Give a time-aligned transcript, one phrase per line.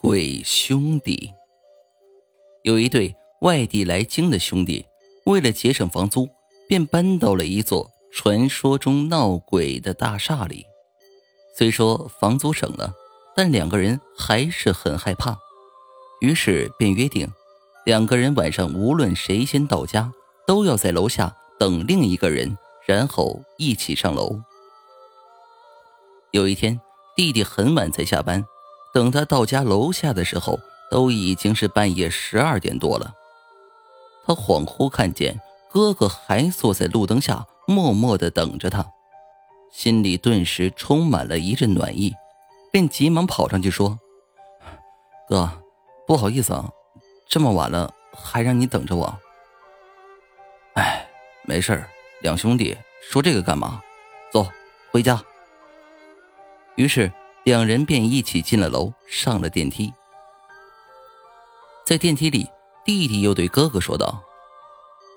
[0.00, 1.30] 鬼兄弟。
[2.62, 4.86] 有一对外地来京的兄弟，
[5.26, 6.26] 为了节省房租，
[6.66, 10.64] 便搬到了一座传说中闹鬼的大厦里。
[11.54, 12.94] 虽说房租省了，
[13.36, 15.38] 但两个人还是很害怕，
[16.22, 17.30] 于是便约定，
[17.84, 20.10] 两个人晚上无论谁先到家，
[20.46, 22.56] 都要在楼下等另一个人，
[22.86, 24.40] 然后一起上楼。
[26.30, 26.80] 有一天，
[27.14, 28.42] 弟弟很晚才下班。
[28.92, 30.58] 等他到家楼下的时候，
[30.90, 33.14] 都已经是半夜十二点多了。
[34.24, 38.84] 他恍惚看见哥哥还坐在路灯下，默默的等着他，
[39.72, 42.12] 心里顿时充满了一阵暖意，
[42.72, 43.98] 便急忙跑上去说
[45.28, 45.48] ：“哥，
[46.06, 46.68] 不好意思啊，
[47.28, 49.16] 这么晚了还让你等着我。
[50.74, 51.08] ”“哎，
[51.44, 51.84] 没事
[52.22, 53.80] 两兄弟说这个干嘛？
[54.32, 54.46] 走，
[54.90, 55.22] 回家。”
[56.74, 57.10] 于是。
[57.50, 59.92] 两人便一起进了楼，上了电梯。
[61.84, 62.48] 在电梯里，
[62.84, 64.22] 弟弟又对哥哥说道：“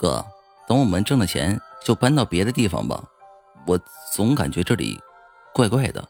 [0.02, 0.26] 哥，
[0.68, 3.04] 等我们挣了钱，就搬到别的地方吧。
[3.68, 3.80] 我
[4.12, 5.00] 总感觉这里
[5.54, 6.04] 怪怪的。”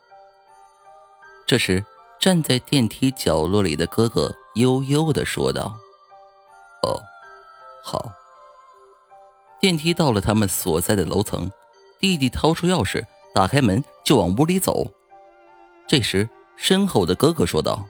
[1.45, 1.85] 这时，
[2.21, 5.75] 站在电梯角落里的哥哥悠悠的说道
[6.83, 7.03] ：“哦，
[7.83, 8.09] 好。”
[9.59, 11.51] 电梯到了他们所在的楼层，
[11.99, 13.05] 弟弟掏出钥匙，
[13.35, 14.87] 打开门就往屋里走。
[15.87, 17.85] 这时，身后的哥哥说道：“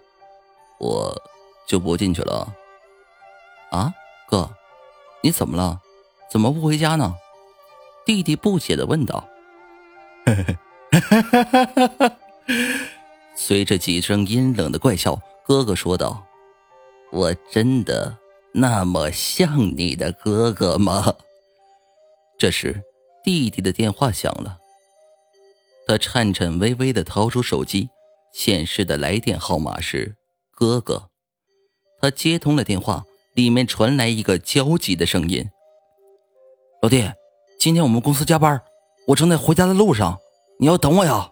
[0.80, 1.16] 我
[1.68, 2.54] 就不进去了。”
[3.72, 3.94] 啊，
[4.28, 4.50] 哥，
[5.22, 5.80] 你怎么了？
[6.30, 7.16] 怎么不回家呢？
[8.06, 9.28] 弟弟不解的问道。
[13.36, 16.26] 随着几声阴冷的怪笑，哥哥说道
[17.12, 18.18] ：“我真的
[18.54, 21.16] 那么像你的哥哥吗？”
[22.38, 22.84] 这时，
[23.24, 24.58] 弟弟的电话响了。
[25.94, 27.88] 他颤颤巍巍地掏出手机，
[28.34, 30.16] 显示的来电号码是
[30.50, 31.12] 哥哥。
[32.02, 33.04] 他接通了电话，
[33.36, 35.48] 里面传来一个焦急的声音
[36.82, 37.12] ：“老弟，
[37.60, 38.60] 今天我们公司加班，
[39.10, 40.18] 我正在回家的路上，
[40.60, 41.30] 你要等我呀。”